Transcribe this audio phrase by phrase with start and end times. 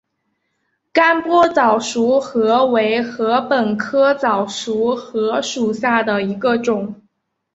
[0.91, 6.99] 甘波早熟禾为禾本科早熟禾属下的一个种。